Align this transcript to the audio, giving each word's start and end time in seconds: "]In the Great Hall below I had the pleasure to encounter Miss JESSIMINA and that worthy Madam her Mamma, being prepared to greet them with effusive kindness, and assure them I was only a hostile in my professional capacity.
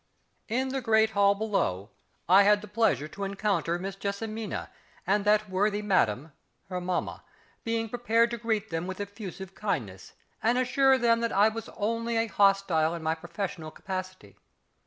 "]In 0.59 0.69
the 0.69 0.81
Great 0.81 1.11
Hall 1.11 1.35
below 1.35 1.91
I 2.27 2.41
had 2.41 2.61
the 2.63 2.67
pleasure 2.67 3.07
to 3.09 3.23
encounter 3.23 3.77
Miss 3.77 3.95
JESSIMINA 3.95 4.71
and 5.05 5.25
that 5.25 5.47
worthy 5.47 5.83
Madam 5.83 6.31
her 6.69 6.81
Mamma, 6.81 7.23
being 7.63 7.87
prepared 7.87 8.31
to 8.31 8.39
greet 8.39 8.71
them 8.71 8.87
with 8.87 8.99
effusive 8.99 9.53
kindness, 9.53 10.13
and 10.41 10.57
assure 10.57 10.97
them 10.97 11.23
I 11.23 11.49
was 11.49 11.69
only 11.77 12.17
a 12.17 12.25
hostile 12.25 12.95
in 12.95 13.03
my 13.03 13.13
professional 13.13 13.69
capacity. 13.69 14.37